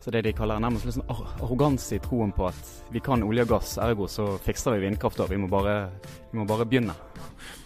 [0.00, 3.50] Så det de kaller nærmest liksom arroganse i troen på at vi kan olje og
[3.50, 5.20] gass, ergo så fikser vi vindkraft.
[5.28, 5.90] Vi må bare,
[6.30, 6.94] vi må bare begynne.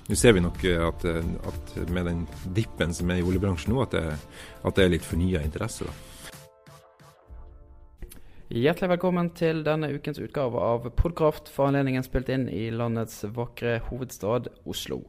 [0.09, 2.25] Nå ser vi nok at, at, med den
[2.57, 4.03] dippen som er i oljebransjen nå, at det,
[4.67, 5.87] at det er litt fornya interesse.
[5.87, 5.95] da.
[8.55, 13.79] Hjertelig velkommen til denne ukens utgave av Podkraft, for anledningen spilt inn i landets vakre
[13.87, 15.05] hovedstad Oslo.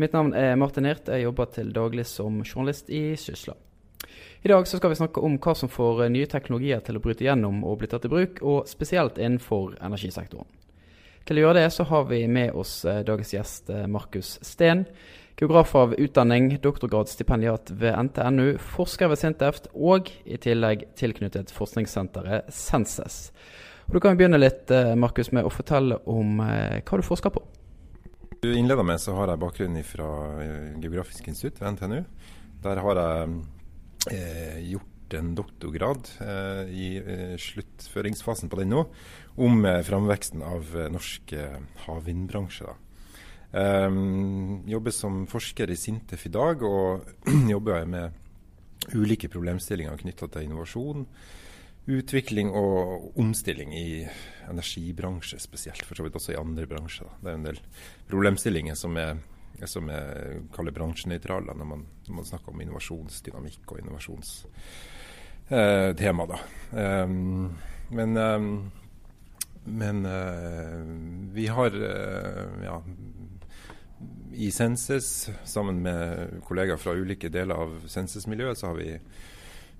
[0.00, 3.54] Mitt navn er Martin Hirt, jeg jobber til daglig som journalist i Sysla.
[4.44, 7.62] I dag skal vi snakke om hva som får nye teknologier til å bryte gjennom
[7.64, 10.50] og bli tatt i bruk, og spesielt innenfor energisektoren.
[11.24, 14.84] Til å gjøre det så har vi med oss eh, dagens gjest eh, Markus Steen.
[15.40, 23.32] Geograf av utdanning, doktorgradsstipendiat ved NTNU, forsker ved Sintef og i tillegg tilknyttet forskningssenteret Senses.
[23.88, 27.40] Da kan begynne litt eh, Markus, med å fortelle om hva du forsker på.
[28.44, 30.06] Du innleder med så har jeg bakgrunn fra
[30.76, 32.02] Geografisk institutt ved NTNU.
[32.64, 33.36] Der har jeg eh,
[34.04, 38.84] gjort en doktorgrad eh, i eh, sluttføringsfasen på den nå,
[39.36, 42.80] om eh, framveksten av eh, norsk eh, havvindbransje.
[43.54, 47.04] Jobber som forsker i Sintef i dag, og
[47.54, 51.04] jobber med ulike problemstillinger knytta til innovasjon,
[51.94, 53.86] utvikling og omstilling i
[54.50, 57.06] energibransje spesielt, for så vidt også i andre bransjer.
[57.06, 57.20] Da.
[57.20, 57.62] Det er en del
[58.10, 59.22] problemstillinger som er
[59.70, 64.52] som jeg kaller bransjenøytrale når, når, man snakker om innovasjonsdynamikk og innovasjonstema.
[65.54, 67.52] Eh, um,
[67.94, 68.72] men um,
[69.64, 70.84] men uh,
[71.32, 72.82] vi har uh, ja,
[74.32, 78.98] i Senses, sammen med kollegaer fra ulike deler av Senses-miljøet, så har vi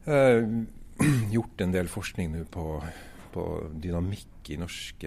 [0.09, 0.43] uh,
[1.35, 2.81] gjort en del forskning nå på,
[3.35, 3.45] på,
[3.83, 5.05] dynamikk i norsk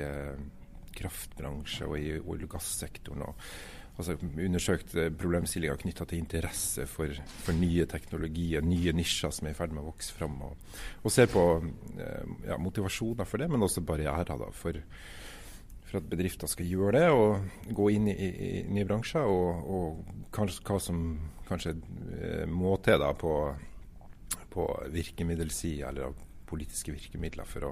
[0.98, 3.22] kraftbransje og i olje- og gassektoren.
[3.30, 3.36] Og
[3.98, 9.56] altså, undersøkt eh, problemstillinger knytta til interesse for, for, nye teknologier, nye nisjer som er
[9.56, 10.38] i ferd med å vokse fram.
[10.48, 11.46] Og, og ser på
[11.98, 14.80] eh, ja, motivasjoner for det, men også barrierer da, for,
[15.88, 19.26] for, at bedrifter skal gjøre det og gå inn i, i, i nye bransjer.
[19.26, 21.04] Og, og hva som
[21.50, 21.78] kanskje
[22.20, 23.36] eh, må til da, på,
[24.54, 27.70] på virkemiddelsida eller av politiske virkemidler for å,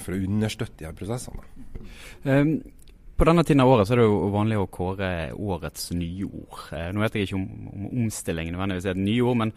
[0.00, 1.44] for å understøtte de her prosessene.
[2.24, 2.54] Um,
[3.20, 6.54] på denne tiden av året så er det jo vanlig å kåre årets nyord.
[6.72, 9.50] Eh, nå vet jeg ikke om, om omstilling nødvendigvis er et nyord, men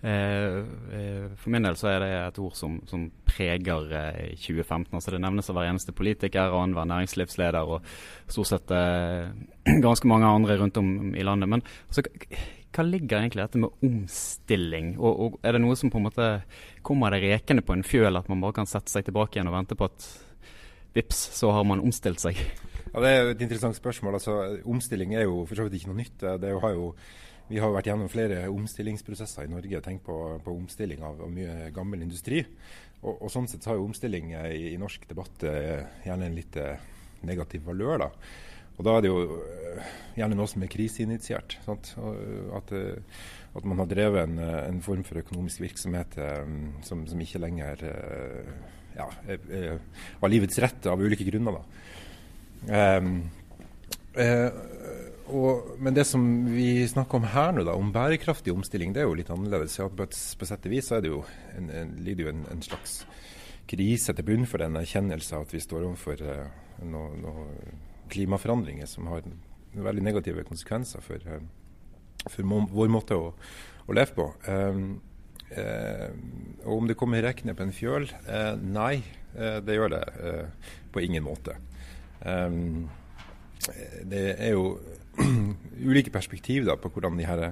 [0.00, 0.60] eh,
[0.96, 4.88] eh, for min del så er det et ord som, som preger eh, 2015.
[4.96, 7.90] altså Det nevnes av hver eneste politiker, annenhver næringslivsleder og
[8.24, 9.28] stort sett eh,
[9.84, 11.52] ganske mange andre rundt om i landet.
[11.52, 12.06] Men altså,
[12.72, 14.94] hva ligger egentlig dette med omstilling?
[14.96, 16.30] Og, og, Er det noe som på en måte
[16.86, 19.60] kommer det rekende på en fjøl, at man bare kan sette seg tilbake igjen og
[19.60, 20.10] vente på at
[20.96, 22.40] vips, så har man omstilt seg?
[22.90, 24.16] Ja, Det er jo et interessant spørsmål.
[24.18, 24.36] Altså,
[24.66, 26.24] omstilling er jo for så vidt ikke noe nytt.
[26.42, 26.88] Det har jo,
[27.46, 29.82] vi har jo vært gjennom flere omstillingsprosesser i Norge.
[29.84, 32.42] Tenk på, på omstilling av, av, mye gammel industri.
[33.04, 36.40] Og, og, Sånn sett så har jo omstilling i, i norsk debatt eh, gjerne en
[36.40, 36.82] litt eh,
[37.30, 38.02] negativ valør.
[38.02, 38.10] da.
[38.74, 41.60] Og Da er det jo eh, gjerne noe som er kriseinitiert.
[41.70, 41.94] At,
[42.58, 42.74] at,
[43.62, 46.18] man har drevet en, en, form for økonomisk virksomhet
[46.86, 47.86] som, som ikke lenger
[48.98, 49.06] ja,
[50.20, 51.60] var livets rett av ulike grunner.
[51.60, 51.98] da.
[52.68, 53.30] Um,
[54.18, 54.50] uh,
[55.30, 59.08] og, men det som vi snakker om her nå, da, om bærekraftig omstilling, det er
[59.08, 59.78] jo litt annerledes.
[59.78, 61.22] Ja, på, et, på sett og vis så det jo
[61.56, 63.00] en, en, ligger jo en, en, slags
[63.70, 66.48] krise til bunn for den erkjennelse at vi står overfor uh,
[66.82, 67.34] noen no
[68.10, 69.22] klimaforandringer som har
[69.70, 73.30] veldig negative konsekvenser for, uh, for må, vår måte å,
[73.86, 74.26] å leve på.
[74.50, 74.98] Um,
[75.50, 78.04] og om det kommer rekne på en fjøl?
[78.62, 79.00] nei,
[79.34, 80.02] det gjør det
[80.94, 81.56] på ingen måte.
[82.26, 82.88] Um,
[84.10, 84.78] det er jo
[85.88, 87.50] ulike perspektiv da, på hvordan de her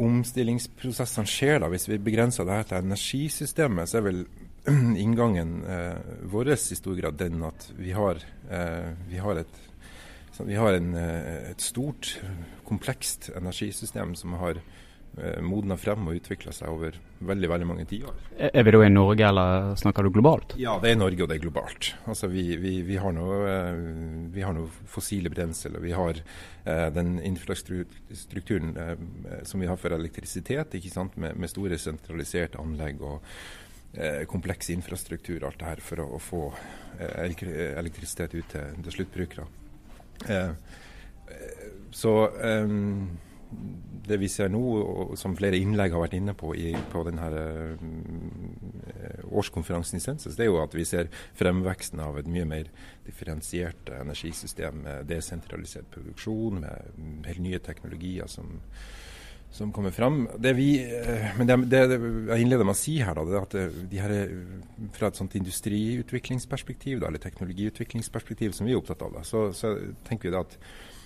[0.00, 1.58] omstillingsprosessene skjer.
[1.62, 1.70] da.
[1.72, 4.22] Hvis vi begrenser det her til energisystemet, så er vel
[5.04, 5.98] inngangen eh,
[6.30, 8.20] vår i stor grad den at vi har,
[8.50, 9.60] eh, vi har, et,
[10.38, 12.20] vi har en, eh, et, stort,
[12.64, 14.89] komplekst energisystem som har Eh,
[15.42, 18.16] modna frem og utvikla seg over veldig veldig mange tiår.
[18.48, 20.54] Er vi da i Norge, eller snakker du globalt?
[20.60, 21.90] Ja, det er Norge og det er globalt.
[22.08, 23.80] Altså, vi, vi, vi, har noe, eh,
[24.32, 28.94] vi, har noe, fossile brensel, og vi har eh, den infrastrukturen eh,
[29.48, 31.18] som vi har for elektrisitet, ikke sant?
[31.20, 33.18] Med, med store sentraliserte anlegg og
[33.94, 36.44] eh, kompleks infrastruktur, alt det her, for å, å få
[36.98, 37.26] eh,
[37.76, 39.50] elektrisitet ut til, til sluttbrukere.
[41.90, 42.10] så
[44.10, 47.26] det vi ser nå, og som flere innlegg har vært inne på i, på denne
[47.30, 52.70] uh, årskonferansen i Sensus, det er jo at vi ser fremveksten av et mye mer
[53.06, 58.60] differensiert energisystem med desentralisert produksjon, med helt nye teknologier som,
[59.54, 60.24] som kommer fram.
[60.38, 61.82] Det vi, eh, men det, det,
[62.32, 64.16] jeg innleder med å si her, da, det er at de her,
[64.96, 69.76] fra et sånt industriutviklingsperspektiv, da, eller teknologiutviklingsperspektiv som vi er opptatt av, da, så, så
[70.06, 70.99] tenker vi da at Eh,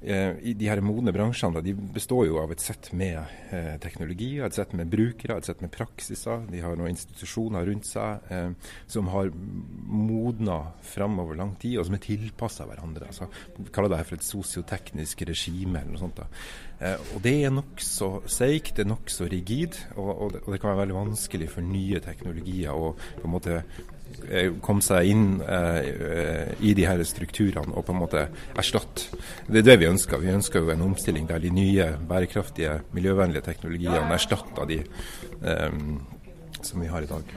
[0.00, 3.18] i de her modne bransjene de består jo av et sett med
[3.52, 6.46] eh, teknologier, et sett med brukere, et sett med praksiser.
[6.48, 11.98] De har noen institusjoner rundt seg eh, som har modna framover lang tid, og som
[11.98, 13.10] er tilpassa hverandre.
[13.12, 16.24] Altså, vi kaller det her for et sosioteknisk regime eller noe sånt.
[16.80, 20.62] Eh, og Det er nokså seigt, det er nokså rigid, og, og, det, og det
[20.62, 23.99] kan være veldig vanskelig for nye teknologier å på en måte Eh,
[24.62, 28.26] komme seg inn eh, i de her strukturene og på en måte
[28.58, 29.18] erstatte.
[29.48, 30.22] Det er det vi ønsker.
[30.22, 35.80] Vi ønsker jo en omstilling der de nye, bærekraftige, miljøvennlige teknologiene erstatter de eh,
[36.62, 37.34] som vi har i dag.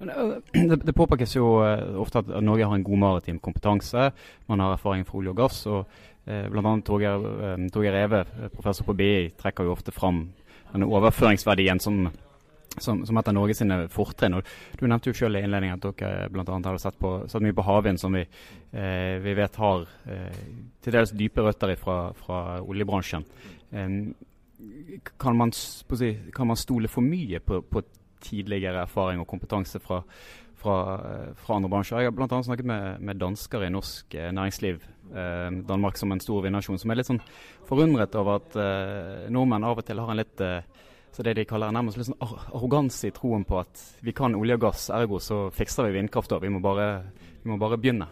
[0.00, 0.32] Eh,
[0.70, 1.54] det, det, påpekes jo
[2.02, 4.10] ofte at Norge har en god maritim kompetanse.
[4.50, 5.66] Man har erfaring fra olje og gass.
[5.66, 5.86] og
[6.26, 6.74] eh, Bl.a.
[6.86, 8.24] Torgeir, eh, Torgeir Eve,
[8.54, 10.26] professor på BI, trekker jo ofte fram
[10.72, 12.06] denne overføringsverdien som
[12.78, 14.40] som, som et av Norges fortrinn.
[14.78, 16.44] Du nevnte jo selv i innledningen at dere bl.a.
[16.54, 18.24] hadde sett, på, sett mye på havvind, som vi,
[18.72, 20.44] eh, vi, vet har eh,
[20.82, 23.26] til dels dype røtter fra, fra oljebransjen.
[23.72, 23.88] Eh,
[25.18, 27.82] kan, man, kan, man, stole for mye på, på
[28.22, 30.02] tidligere erfaring og kompetanse fra,
[30.62, 30.76] fra,
[31.38, 32.02] fra andre bransjer?
[32.02, 32.42] Jeg har bl.a.
[32.46, 34.84] snakket med, med, dansker i norsk eh, næringsliv.
[35.12, 37.20] Eh, Danmark som en stor vinnasjon, som er litt sånn
[37.68, 40.46] forundret over at eh, nordmenn av og til har en litt
[41.12, 44.56] så det de kaller nærmest litt sånn arroganse i troen på at vi kan olje
[44.56, 46.32] og gass, ergo så fikser vi vindkraft.
[46.40, 46.88] Vi må bare,
[47.42, 48.08] vi må bare begynne.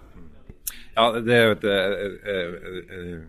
[0.94, 3.28] Ja, det er jo et, et, et, et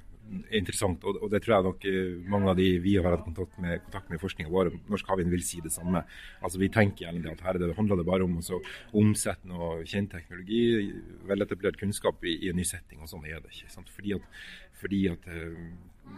[0.56, 3.82] interessant, og, det tror jeg nok eh, mange av de vi har hatt kontakt med,
[3.86, 6.04] kontakt med forskninga vår, Norsk Havvind vil si det samme.
[6.42, 8.62] Altså Vi tenker gjerne at her det handler det bare om å
[9.02, 10.92] omsette noe kjent teknologi,
[11.30, 13.72] veletablert kunnskap i, i, en ny setting, og sånn er det ikke.
[13.74, 13.92] Sant?
[13.92, 14.44] Fordi at,
[14.82, 15.58] fordi at eh,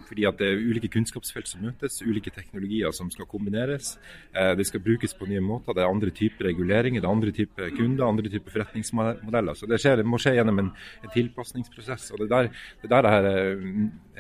[0.07, 3.95] fordi at det er ulike kunnskapsfelt som møtes, ulike teknologier som skal kombineres.
[4.35, 5.75] Eh, det skal brukes på nye måter.
[5.75, 9.57] Det er andre typer reguleringer, det er andre typer kunder, andre typer forretningsmodeller.
[9.57, 10.71] Så det, skjer, det må skje gjennom en,
[11.03, 12.11] en tilpasningsprosess.
[12.11, 12.51] og Det er der
[12.81, 13.67] det, der er, eh,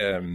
[0.07, 0.31] eh,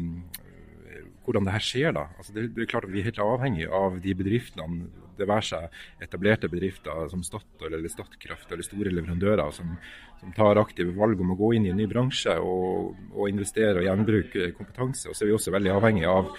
[1.25, 1.93] hvordan det her skjer.
[1.93, 2.09] da.
[2.19, 4.87] Altså det, det, er klart at Vi er helt avhengig av de bedriftene,
[5.19, 9.75] det være seg etablerte bedrifter som Statoil eller Statkraft eller store leverandører som
[10.21, 13.79] som tar aktive valg om å gå inn i en ny bransje og, og investere
[13.79, 15.09] og gjenbruke kompetanse.
[15.09, 16.33] Og så er vi også veldig avhengig av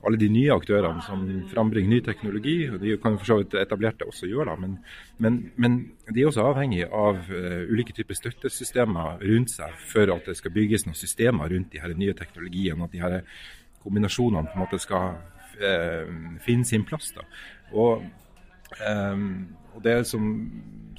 [0.00, 2.56] alle de nye aktørene som frambringer ny teknologi.
[2.70, 4.76] og De kan for så vidt etablerte også gjøre det, men,
[5.18, 5.78] men, men,
[6.08, 10.54] de er også avhengig av uh, ulike typer støttesystemer rundt seg for at det skal
[10.56, 12.88] bygges noen systemer rundt de her nye teknologiene.
[12.88, 13.20] At de her
[13.84, 15.20] kombinasjonene på en måte skal
[16.44, 17.12] finne sin plass.
[17.16, 17.24] Da.
[17.72, 18.04] Og,
[18.80, 19.24] um,
[19.74, 20.28] og det som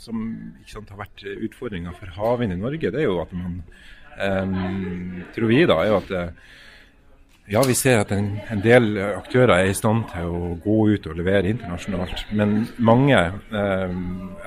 [0.02, 0.24] som
[0.70, 3.62] sant, har vært utfordringa for havvind i Norge, det er jo at man
[4.18, 6.50] um, Tror vi da, er at eh,
[7.52, 11.08] ja, vi ser at en, en, del aktører er i stand til å gå ut
[11.10, 12.26] og levere internasjonalt.
[12.38, 13.96] Men mange eh,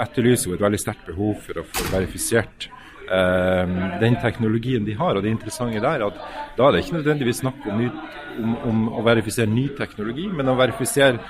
[0.04, 2.72] etterlyser jo et veldig sterkt behov for å få verifisert eh,
[3.04, 5.16] den teknologien de har.
[5.16, 6.20] Og det interessante der er at
[6.56, 7.90] da er det ikke nødvendigvis snakk om, ny,
[8.40, 11.20] om, om å verifisere ny teknologi, men å verifisere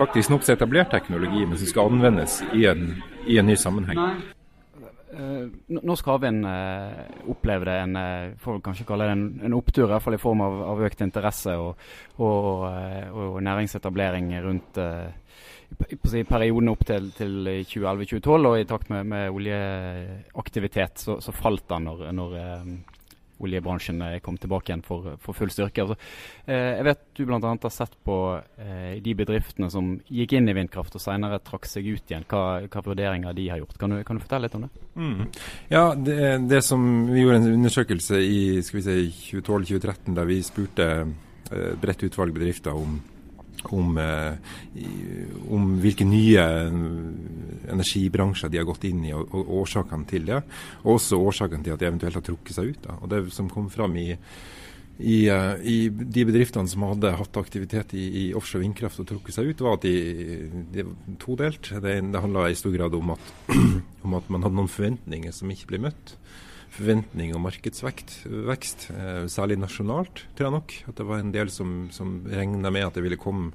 [0.00, 2.94] faktisk nokså etablert teknologi, men som skal anvendes i en,
[3.28, 4.00] i en ny sammenheng.
[5.10, 7.00] Uh, Norsk Havvind uh,
[7.32, 10.44] opplevde en uh, får kanskje kalle det en, en opptur, i hvert fall i form
[10.44, 11.82] av, av økt interesse og,
[12.22, 12.68] og,
[13.10, 14.78] og næringsetablering rundt
[15.90, 18.48] i perioden opp til, til 2011-2012.
[18.50, 22.38] Og i takt med, med oljeaktivitet så, så, falt den når, når
[23.40, 25.84] oljebransjen kom tilbake igjen for, for full styrke.
[25.84, 25.96] Altså,
[26.44, 27.40] eh, jeg vet du bl.a.
[27.40, 28.16] har sett på
[28.60, 32.26] eh, de bedriftene som gikk inn i vindkraft og senere trakk seg ut igjen.
[32.30, 33.78] Hva, hva vurderinger de har gjort.
[33.80, 34.72] Kan du, kan du fortelle litt om det?
[35.00, 35.22] Mm.
[35.72, 36.18] Ja, det,
[36.50, 38.82] det, som Vi gjorde en undersøkelse i si,
[39.30, 43.00] 2012-2013 der vi spurte eh, bredt utvalg bedrifter om
[43.62, 44.34] om, eh,
[45.50, 46.44] om, hvilke nye
[47.70, 50.40] energibransjer de har gått inn i, og, og årsakene til det.
[50.84, 52.80] Og også årsakene til at de eventuelt har trukket seg ut.
[52.86, 52.96] Da.
[53.00, 54.08] Og Det som kom fram i,
[54.98, 59.36] i, eh, i, de bedriftene som hadde hatt aktivitet i, i offshore vindkraft og trukket
[59.36, 59.96] seg ut, var at de,
[60.72, 61.72] de var todelt.
[61.82, 63.34] Det, det handla i stor grad om at,
[64.06, 66.16] om at man hadde noen forventninger som ikke ble møtt
[66.74, 70.74] forventning om markedsvekst, eh, særlig nasjonalt, tror jeg nok.
[70.88, 73.52] At det var en del som, som regna med at det ville komme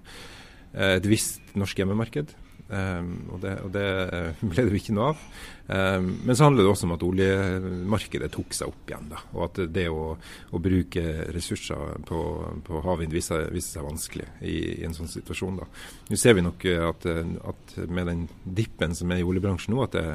[0.73, 2.35] eh, et visst norsk hjemmemarked.
[2.65, 3.81] Um, og, det, og, det,
[4.49, 5.19] ble det jo ikke noe av.
[5.67, 9.11] Um, men så handler det også om at oljemarkedet tok seg opp igjen.
[9.11, 11.03] Da, og at det å, å bruke
[11.35, 12.23] ressurser på,
[12.65, 15.61] på havvind viser, viste, seg vanskelig i, i, en sånn situasjon.
[15.61, 15.69] Da.
[16.09, 17.05] Nå ser vi nok at,
[17.53, 20.07] at med den dippen som er i oljebransjen nå, at det,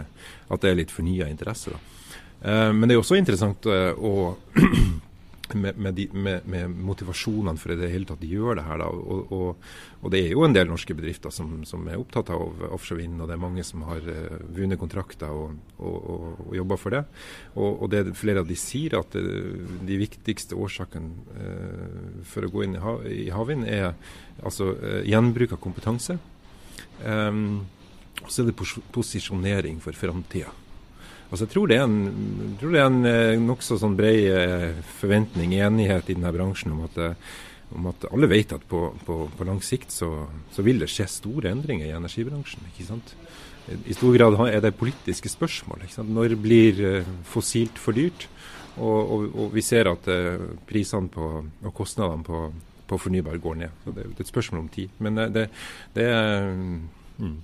[0.50, 1.70] at det er litt fornya interesse.
[1.70, 1.99] da.
[2.42, 4.34] Eh, men det er også interessant eh, å,
[5.54, 8.84] med, med, de, med, motivasjonene for i det hele tatt gjør det her.
[8.86, 9.66] Og, og,
[10.00, 13.20] og, det er jo en del norske bedrifter som, som er opptatt av offshore vind,
[13.20, 17.02] og det er mange som har uh, vunnet kontrakter og, og, jobber for det.
[17.56, 19.24] Og, det flere av de sier, at det,
[19.88, 23.92] de viktigste årsakene uh, for å gå inn i, hav, i havvind er
[24.40, 26.18] altså uh, gjenbruk av kompetanse.
[27.04, 27.62] Um,
[28.20, 30.52] og så er det pos posisjonering for framtida.
[31.30, 35.54] Altså, jeg tror det er en, tror det en eh, nokså sånn bred eh, forventning,
[35.62, 37.36] enighet i denne bransjen om at, eh,
[37.78, 40.08] om at alle vet at på, på, på lang sikt så,
[40.50, 42.66] så, vil det skje store endringer i energibransjen.
[42.72, 43.14] ikke sant?
[43.70, 45.86] I stor grad er det politiske spørsmål.
[45.86, 46.10] ikke sant?
[46.10, 46.82] Når blir
[47.30, 48.26] fossilt for dyrt?
[48.80, 50.08] Og, og, og vi ser at
[50.66, 51.30] prisene på,
[51.62, 52.42] og kostnadene på,
[52.90, 53.80] på, fornybar går ned.
[53.84, 54.98] Så det, det, er et spørsmål om tid.
[54.98, 55.46] Men det,
[55.94, 56.50] det er
[57.20, 57.36] mm.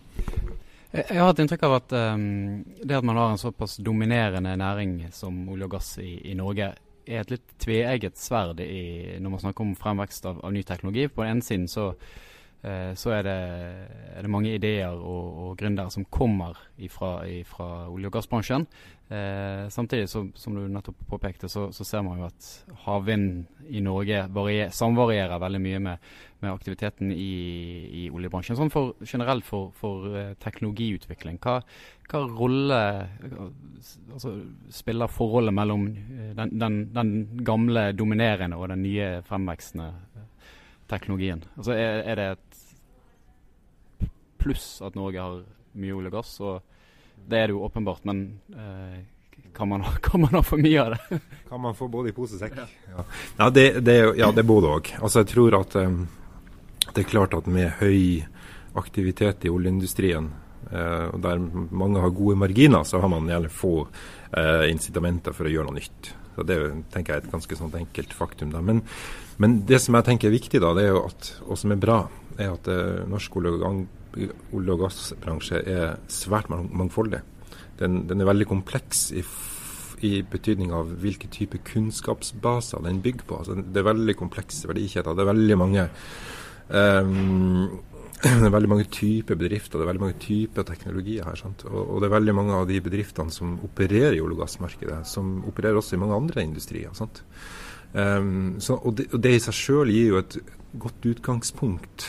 [0.96, 4.98] Jeg har hatt inntrykk av at um, det at man har en såpass dominerende næring
[5.12, 6.70] som olje og gass i, i Norge,
[7.06, 11.06] er et litt tveegget sverd når man snakker om fremvekst av, av ny teknologi.
[11.12, 11.90] På den ene siden så,
[12.98, 13.34] så er, det,
[14.16, 16.56] er, det, mange ideer og, og gründere som kommer
[16.90, 17.10] fra
[17.86, 18.64] olje- og gassbransjen.
[19.06, 22.48] Eh, samtidig så, som du nettopp påpekte, så, så ser man jo at
[22.88, 26.08] havvind i Norge varier, samvarierer veldig mye med
[26.38, 27.34] med aktiviteten i,
[28.04, 28.58] i oljebransjen.
[28.58, 31.58] Sånn for, generelt for, for uh, teknologiutvikling, hva,
[32.10, 32.80] hva rolle
[34.12, 34.34] altså,
[34.72, 37.14] spiller forholdet mellom eh, den, den, den,
[37.46, 39.90] gamle, dominerende og den nye fremvekstende
[40.90, 41.44] teknologien?
[41.56, 42.45] Altså, er, er, det et
[44.38, 45.42] pluss at Norge har
[45.76, 46.32] mye olje og gass?
[46.40, 46.62] og
[47.16, 49.00] Det er det jo åpenbart, men eh,
[49.56, 51.20] kan man, kan man, ha for mye av det?
[51.48, 52.56] kan man få både i pose og sekk?
[52.56, 53.04] Ja.
[53.38, 53.50] Ja.
[53.50, 54.94] det, det, ja, det både òg.
[55.00, 56.04] Altså, jeg tror at um,
[56.92, 58.26] det er klart at med høy
[58.76, 60.28] aktivitet i oljeindustrien,
[60.66, 65.52] og der mange har gode marginer, så har man gjerne få uh, incitamenter for å
[65.52, 66.10] gjøre noe nytt.
[66.36, 66.58] Så Det
[66.92, 68.50] tenker jeg er et ganske sånt enkelt faktum.
[68.52, 68.60] da.
[68.60, 68.82] Men,
[69.38, 71.80] men, det som jeg tenker er viktig, da, det er jo at, og som er
[71.80, 72.02] bra,
[72.36, 73.62] er at uh, norsk olje- og
[74.82, 77.20] gassbransje er svært mangfoldig.
[77.80, 79.22] Den, den er veldig kompleks i,
[80.06, 83.42] i betydning av hvilke type kunnskapsbaser den bygger på.
[83.42, 85.16] Altså, det er veldig komplekse verdikjeder.
[85.16, 85.86] Det er veldig mange
[86.66, 87.78] Um,
[88.22, 91.42] det er veldig mange typer bedrifter, det er veldig mange typer teknologier her.
[91.68, 95.02] Og, og, det er veldig mange av de bedriftene som opererer i olje- og gassmarkedet,
[95.06, 97.02] som opererer også i mange andre industrier.
[97.92, 100.38] Um, så, og, det, og, det, i seg sjøl gir jo et
[100.80, 102.08] godt utgangspunkt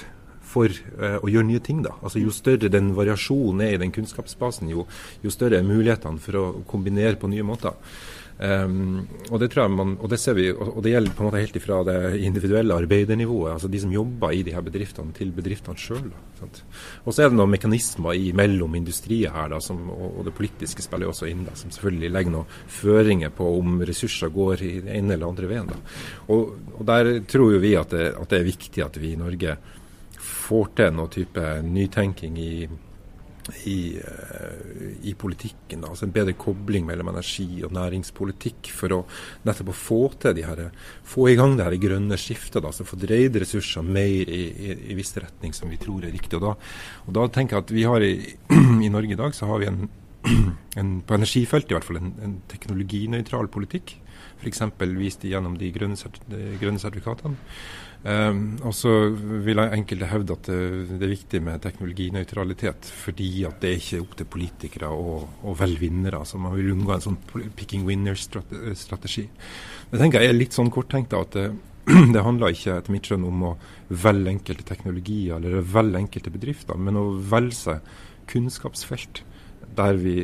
[0.57, 1.81] for uh, å gjøre nye ting.
[1.85, 1.95] da.
[2.01, 4.87] Altså Jo større den variasjonen er i den kunnskapsbasen, jo,
[5.23, 7.77] jo større er mulighetene for å kombinere på nye måter.
[8.37, 11.27] Um, og det tror jeg man, og det ser vi, og det gjelder på en
[11.31, 15.31] måte helt ifra det individuelle arbeidernivået, altså de som jobber i de her bedriftene, til
[15.33, 16.11] bedriftene sjøl.
[16.45, 20.35] Og så er det noen mekanismer i, mellom industrier her, da, som, og, og, det
[20.37, 24.71] politiske spiller også inn, da, som selvfølgelig legger noen føringer på om ressurser går i
[24.83, 25.73] den ene eller andre veien.
[25.73, 25.81] Da.
[26.35, 29.19] Og, og der tror jo vi at det, at det er viktig at vi i
[29.19, 29.57] Norge
[30.47, 32.51] får til noe type nytenking i
[33.63, 35.83] i, eh, i, politikken.
[35.85, 38.99] Altså en bedre kobling mellom energi og næringspolitikk for å
[39.47, 40.63] nettopp få til de her,
[41.07, 42.61] få i gang det her grønne skiftet.
[42.63, 46.15] Da, så få dreid ressurser mer i, i, i viss retning som vi tror er
[46.15, 46.39] riktig.
[46.39, 46.55] Og da,
[47.05, 48.13] og da tenker jeg at vi har i,
[48.87, 49.87] i Norge i dag så har vi en,
[50.79, 53.97] en, på energifeltet i hvert fall en, en teknologinøytral politikk.
[54.37, 54.63] F.eks.
[54.97, 57.37] vist gjennom de grønne, sertifikatene.
[58.07, 58.91] Um, og så
[59.43, 64.13] vil enkelte hevde at det, er viktig med teknologinøytralitet, fordi at det er ikke opp
[64.19, 66.21] til politikere å, å velge vinnere.
[66.27, 67.17] Så man vil unngå en sånn
[67.57, 69.25] picking winners-strategi.
[69.91, 71.49] Det tenker jeg er litt sånn korttenkt at det,
[72.13, 73.55] det handler ikke etter mitt skjønn om å
[73.89, 77.97] velge enkelte teknologier eller velge enkelte bedrifter, men å velge seg
[78.29, 79.23] kunnskapsfelt
[79.77, 80.19] der vi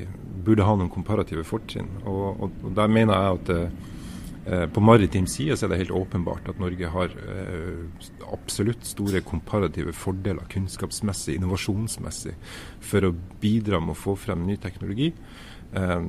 [0.45, 1.89] burde ha noen komparative fortrinn.
[2.03, 3.91] Og, og, og der mener jeg at Eh,
[4.43, 7.85] på maritim side så er det helt åpenbart at Norge har eh,
[8.35, 12.35] absolutt store komparative fordeler kunnskapsmessig, innovasjonsmessig,
[12.83, 15.13] for å bidra med å få frem ny teknologi.
[15.73, 16.01] Eh,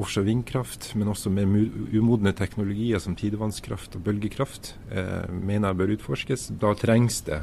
[0.00, 1.46] offshore vindkraft, men også mer
[1.94, 6.48] umodne teknologier som tidevannskraft og bølgekraft, eh, mener jeg bør utforskes.
[6.58, 7.42] Da trengs det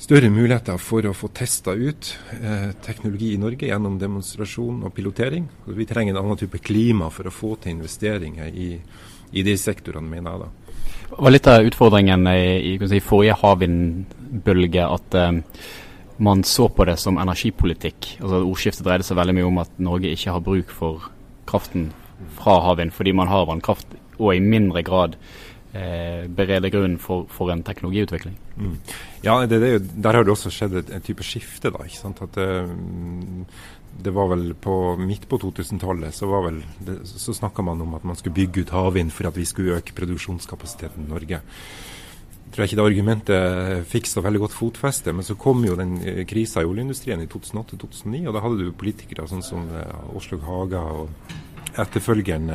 [0.00, 5.48] større muligheter for å få testa ut eh, teknologi i Norge gjennom demonstrasjon og pilotering.
[5.66, 8.70] Vi trenger en annen type klima for å få til investeringer i
[9.32, 10.38] i de sektorene, mine.
[10.44, 10.48] da.
[11.10, 15.32] Det var litt av utfordringen i, i forrige havvindbølge at eh,
[16.20, 18.16] man så på det som energipolitikk.
[18.20, 21.08] Altså Ordskiftet dreide seg veldig mye om at Norge ikke har bruk for
[21.50, 21.90] kraften
[22.36, 25.16] fra havvind fordi man har vannkraft, og i mindre grad
[25.72, 28.36] eh, bereder grunnen for, for, en teknologiutvikling.
[28.56, 28.76] Mm.
[29.24, 31.72] Ja, det, det, der har det også skjedd et, et type skifte.
[31.72, 32.20] da, ikke sant?
[32.22, 32.50] At det,
[34.00, 37.94] det var vel på midt på 2000-tallet så, var vel det, så snakka man om
[37.98, 41.40] at man skulle bygge ut havvind for at vi skulle øke produksjonskapasiteten i Norge.
[41.40, 45.98] Jeg tror ikke det argumentet fikk så veldig godt fotfeste, men så kom jo den
[46.02, 50.42] eh, krisa i oljeindustrien i 2008-2009, og da hadde du politikere sånn som uh, Åslaug
[50.48, 52.50] Haga og etterfølgeren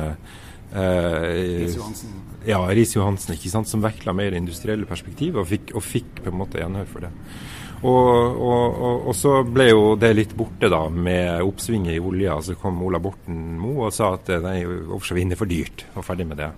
[0.72, 2.10] Eh, Riis Johansen.
[2.46, 6.40] Ja, Johansen, ikke sant, som vektla mer industrielle perspektiv, og fikk, og fikk på en
[6.40, 7.12] måte gjenhør for det.
[7.82, 12.38] Og, og, og, og, så ble jo det litt borte da med oppsvinget i olja.
[12.42, 16.06] Så kom Ola Borten Moe og sa at nei, offshore vind er for dyrt, og
[16.06, 16.52] ferdig med det.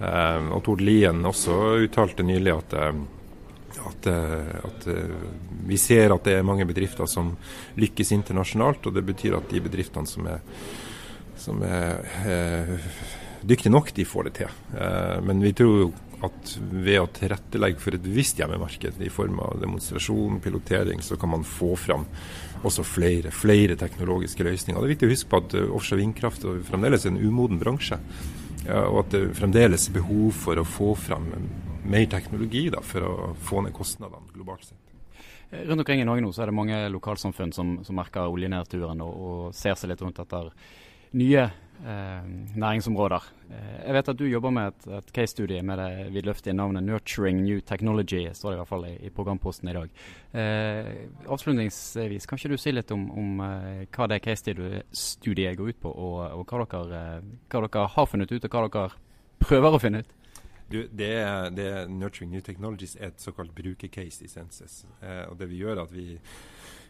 [0.00, 4.86] Uh, og Tord Lien også uttalte nylig at, uh, at, uh, at
[5.68, 7.34] vi ser at det er mange bedrifter som
[7.80, 10.40] lykkes internasjonalt, og det betyr at de bedriftene som er,
[11.40, 12.80] som er
[13.40, 14.56] dyktige nok, de får det til.
[15.24, 15.92] men vi tror jo
[16.26, 21.32] at ved å tilrettelegge for et visst hjemmemarked i form av demonstrasjon, pilotering, så kan
[21.32, 22.04] man få fram
[22.66, 24.80] også flere, flere teknologiske løsninger.
[24.80, 28.00] Det er viktig å huske på at uh, offshore vindkraft er fremdeles en umoden bransje.
[28.60, 31.30] Og at det fremdeles er behov for å få fram
[31.88, 34.78] mer teknologi da, for å få ned kostnadene globalt sett.
[35.50, 39.16] Rundt omkring i Norge nå så er det mange lokalsamfunn som, som merker oljenedturen og,
[39.16, 40.52] og ser seg litt rundt etter
[41.18, 43.24] nye eh, næringsområder.
[43.50, 47.40] Eh, jeg vet at du jobber med et, et case-studie med det vidløftige navnet 'Nurturing
[47.42, 49.88] New Technology', står det i hvert fall i, i programposten i dag.
[50.34, 50.94] Eh,
[51.26, 55.90] avslutningsvis, kan ikke du si litt om, om eh, hva det case-studiet går ut på,
[55.90, 58.90] og, og hva, dere, eh, hva, dere, har funnet ut, og hva dere
[59.40, 60.16] prøver å finne ut?
[60.70, 61.14] Du, det,
[61.56, 64.86] det 'Nurturing New Technologies' er et såkalt brukercase i Senses.
[65.02, 66.20] Eh, og det vi gjør er at vi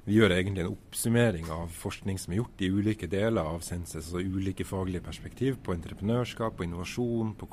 [0.04, 4.08] vi gjør egentlig en oppsummering av forskning som er gjort i ulike deler av Senses,
[4.08, 7.48] altså ulike faglige perspektiv på entreprenørskap, på innovasjon, på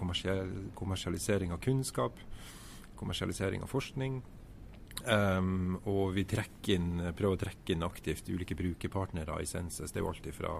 [0.79, 2.19] kommersialisering av kunnskap,
[2.97, 4.21] kommersialisering av forskning.
[5.05, 6.23] Um, og vi
[6.73, 9.91] inn, prøver å trekke inn aktivt ulike brukerpartnere i Senses.
[9.91, 10.55] Det er jo alltid fra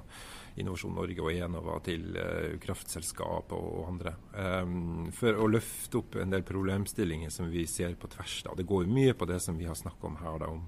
[0.61, 4.13] Innovasjon Norge og Enova til uh, kraftselskap og, og andre.
[4.35, 8.39] Um, for å løfte opp en del problemstillinger som vi ser på tvers.
[8.45, 8.55] Da.
[8.59, 10.67] Det går jo mye på det som vi har snakka om her, da, om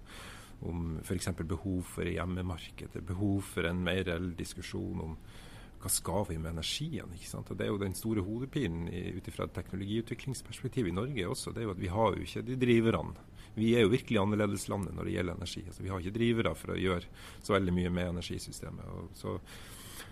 [0.68, 1.30] om f.eks.
[1.44, 5.16] behov for hjemmemarkedet, behov for en mer reell diskusjon om
[5.80, 7.08] hva skal vi med energien?
[7.16, 7.52] ikke sant?
[7.52, 11.54] Og Det er jo den store hodepinen ut fra et teknologiutviklingsperspektiv i Norge også.
[11.54, 13.16] det er jo at Vi har jo ikke de driverne.
[13.56, 15.64] Vi er jo virkelig annerledeslandet når det gjelder energi.
[15.66, 17.06] altså Vi har ikke drivere for å gjøre
[17.42, 18.86] så veldig mye med energisystemet.
[18.86, 19.40] Og så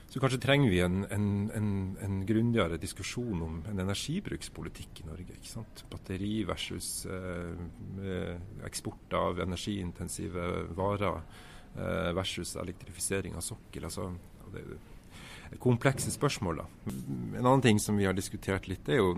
[0.08, 1.72] så kanskje trenger vi en, en, en,
[2.04, 5.36] en grundigere diskusjon om en energibrukspolitikk i Norge.
[5.36, 5.84] ikke sant?
[5.92, 10.46] Batteri versus eh, eksport av energiintensive
[10.78, 13.90] varer eh, versus elektrifisering av sokkel.
[13.90, 14.14] altså
[14.54, 16.64] det er komplekse spørsmål.
[16.64, 16.96] da.
[17.40, 19.12] En annen ting som vi har diskutert litt, er jo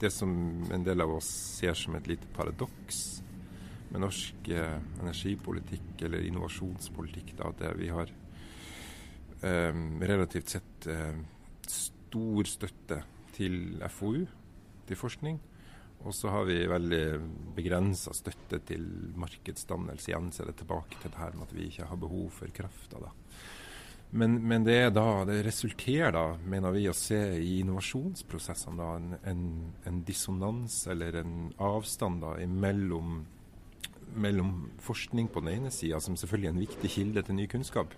[0.00, 0.32] det som
[0.72, 1.28] en del av oss
[1.60, 3.04] ser som et lite paradoks
[3.92, 7.36] med norsk eh, energipolitikk eller innovasjonspolitikk.
[7.36, 8.08] da, det vi har
[10.08, 11.18] relativt sett eh,
[11.68, 13.02] stor støtte
[13.34, 14.22] til FoU,
[14.88, 15.40] til forskning.
[16.04, 17.04] Og så har vi veldig
[17.56, 18.84] begrensa støtte til
[19.16, 20.10] markedsdannelse.
[20.10, 22.52] Igjen så er det tilbake til det her med at vi ikke har behov for
[22.52, 23.00] krafta.
[23.00, 23.12] da.
[24.14, 29.16] Men, men, det, da, det resulterer da, mener vi, å se i innovasjonsprosessene da, en,
[29.26, 29.40] en,
[29.90, 33.24] en dissonans eller en avstand da, mellom,
[34.14, 34.52] mellom
[34.84, 37.96] forskning på den ene sida, som selvfølgelig er en viktig kilde til ny kunnskap,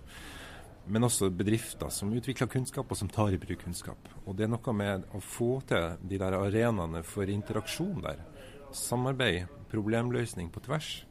[0.87, 4.09] men også bedrifter som utvikler kunnskap, og som tar i bruk kunnskap.
[4.25, 8.23] Og Det er noe med å få til de der arenaene for interaksjon der.
[8.71, 11.03] Samarbeid, problemløsning på tvers.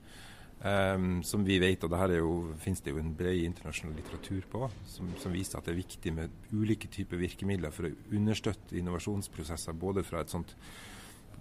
[0.57, 2.13] Um, som vi vet, og det her
[2.59, 6.13] finnes det jo en bred internasjonal litteratur på, som, som, viser at det er viktig
[6.17, 10.57] med ulike typer virkemidler for å understøtte innovasjonsprosesser, både fra et sånt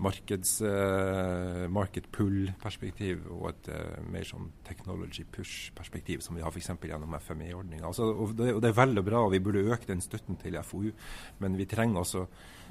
[0.01, 6.73] markeds, uh, market pull-perspektiv og et uh, mer sånn technology push-perspektiv, som vi har f.eks.
[6.75, 7.87] gjennom FME-ordninga.
[7.87, 10.91] Altså, og, det, er vel og bra, og vi burde øke den støtten til FoU,
[11.39, 12.25] men vi trenger, også,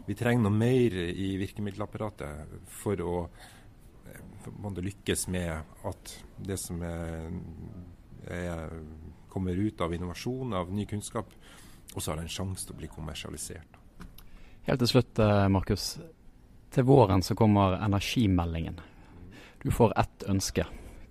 [0.06, 3.18] vi trenger noe mer i virkemiddelapparatet for å
[4.44, 6.10] for lykkes med at
[6.44, 7.30] det som er,
[8.28, 8.74] er,
[9.32, 11.32] kommer ut av innovasjon, av ny kunnskap,
[11.94, 13.80] også har en sjanse til å bli kommersialisert.
[14.64, 15.98] Helt til slutt, eh, Markus.
[16.74, 18.80] Til våren så kommer energimeldingen.
[19.62, 20.64] Du får ett ønske.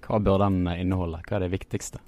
[0.04, 1.22] Hva bør den inneholde?
[1.24, 2.02] Hva er det viktigste?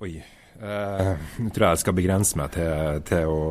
[0.00, 0.14] Oi.
[0.60, 3.42] Eh, nå tror jeg jeg skal begrense meg til, til å,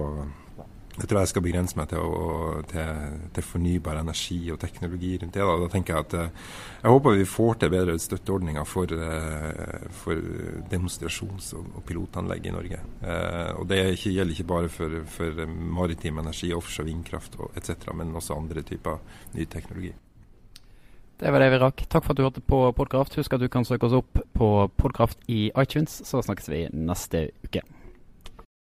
[1.00, 5.38] jeg tror jeg skal begrense meg til, å, til, til fornybar energi og teknologi rundt
[5.38, 5.46] det.
[5.46, 6.50] Da, da tenker Jeg at eh,
[6.84, 10.28] jeg håper vi får til bedre støtteordninger for, eh, for
[10.72, 12.82] demonstrasjons- og pilotanlegg i Norge.
[13.00, 15.46] Eh, og Det gjelder ikke bare for, for
[15.80, 19.00] maritim energi, offshore vindkraft etc., men også andre typer
[19.34, 19.96] ny teknologi.
[21.20, 21.82] Det var det vi rakk.
[21.92, 23.18] Takk for at du hørte på Podkraft.
[23.20, 24.48] Husk at du kan søke oss opp på
[24.80, 27.64] Podkraft i iTunes, så snakkes vi neste uke.